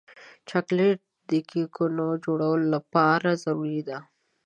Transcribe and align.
چاکلېټ 0.49 0.99
د 1.29 1.31
کیکونو 1.51 2.05
جوړولو 2.23 2.67
لپاره 2.75 3.29
ضروري 3.43 3.81
دی. 3.87 3.99